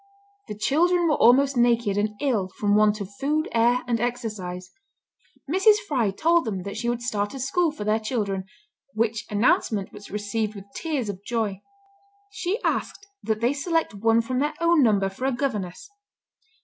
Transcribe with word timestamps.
The 0.47 0.55
children 0.57 1.07
were 1.07 1.13
almost 1.17 1.55
naked, 1.55 1.95
and 1.95 2.15
ill 2.19 2.49
from 2.57 2.73
want 2.75 3.01
of 3.01 3.13
food, 3.19 3.47
air, 3.51 3.83
and 3.85 3.99
exercise. 4.01 4.67
Mrs. 5.47 5.75
Fry 5.87 6.09
told 6.09 6.43
them 6.45 6.63
that 6.63 6.75
she 6.75 6.89
would 6.89 7.03
start 7.03 7.35
a 7.35 7.39
school 7.39 7.69
for 7.69 7.83
their 7.83 7.99
children, 7.99 8.45
which 8.95 9.27
announcement 9.29 9.93
was 9.93 10.09
received 10.09 10.55
with 10.55 10.65
tears 10.73 11.07
of 11.07 11.23
joy. 11.23 11.61
She 12.31 12.59
asked 12.63 13.05
that 13.21 13.41
they 13.41 13.53
select 13.53 13.93
one 13.93 14.21
from 14.21 14.39
their 14.39 14.55
own 14.59 14.81
number 14.81 15.07
for 15.07 15.25
a 15.25 15.31
governess. 15.31 15.87